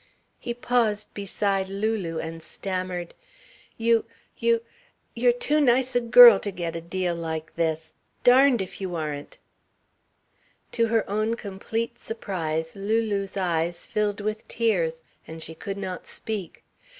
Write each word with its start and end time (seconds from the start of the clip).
He 0.39 0.55
paused 0.55 1.13
beside 1.13 1.69
Lulu 1.69 2.17
and 2.17 2.41
stammered: 2.41 3.13
"You 3.77 4.05
you 4.35 4.61
you're 5.13 5.31
too 5.31 5.61
nice 5.61 5.95
a 5.95 6.01
girl 6.01 6.39
to 6.39 6.49
get 6.49 6.75
a 6.75 6.81
deal 6.81 7.13
like 7.13 7.55
this. 7.55 7.93
Darned 8.23 8.63
if 8.63 8.81
you 8.81 8.95
aren't." 8.95 9.37
To 10.71 10.87
her 10.87 11.07
own 11.07 11.35
complete 11.35 11.99
surprise 11.99 12.75
Lulu's 12.75 13.37
eyes 13.37 13.85
filled 13.85 14.21
with 14.21 14.47
tears, 14.47 15.03
and 15.27 15.43
she 15.43 15.53
could 15.53 15.77
not 15.77 16.07
speak. 16.07 16.63